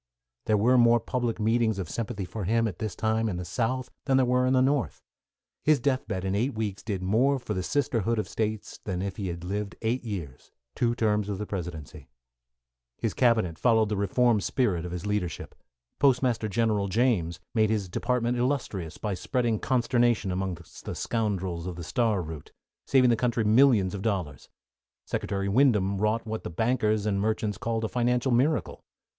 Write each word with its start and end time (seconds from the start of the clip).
There 0.45 0.57
were 0.57 0.79
more 0.79 0.99
public 0.99 1.39
meetings 1.39 1.77
of 1.77 1.87
sympathy 1.87 2.25
for 2.25 2.45
him, 2.45 2.67
at 2.67 2.79
this 2.79 2.95
time, 2.95 3.29
in 3.29 3.37
the 3.37 3.45
South 3.45 3.91
than 4.05 4.17
there 4.17 4.25
were 4.25 4.47
in 4.47 4.53
the 4.53 4.59
North. 4.59 5.03
His 5.63 5.79
death 5.79 6.07
bed 6.07 6.25
in 6.25 6.33
eight 6.33 6.55
weeks 6.55 6.81
did 6.81 7.03
more 7.03 7.37
for 7.37 7.53
the 7.53 7.61
sisterhood 7.61 8.17
of 8.17 8.27
States 8.27 8.79
than 8.83 9.03
if 9.03 9.17
he 9.17 9.27
had 9.27 9.43
lived 9.43 9.75
eight 9.83 10.03
years 10.03 10.49
two 10.73 10.95
terms 10.95 11.29
of 11.29 11.37
the 11.37 11.45
Presidency. 11.45 12.07
His 12.97 13.13
cabinet 13.13 13.59
followed 13.59 13.89
the 13.89 13.95
reform 13.95 14.41
spirit 14.41 14.85
of 14.85 14.91
his 14.91 15.05
leadership. 15.05 15.53
Postmaster 15.99 16.47
General 16.49 16.87
James 16.87 17.39
made 17.53 17.69
his 17.69 17.87
department 17.87 18.39
illustrious 18.39 18.97
by 18.97 19.13
spreading 19.13 19.59
consternation 19.59 20.31
among 20.31 20.55
the 20.55 20.95
scoundrels 20.95 21.67
of 21.67 21.75
the 21.75 21.83
Star 21.83 22.23
Route, 22.23 22.51
saving 22.87 23.11
the 23.11 23.15
country 23.15 23.43
millions 23.43 23.93
of 23.93 24.01
dollars. 24.01 24.49
Secretary 25.05 25.47
Windom 25.47 25.99
wrought 25.99 26.25
what 26.25 26.43
the 26.43 26.49
bankers 26.49 27.05
and 27.05 27.21
merchants 27.21 27.59
called 27.59 27.83
a 27.83 27.87
financial 27.87 28.31
miracle. 28.31 28.83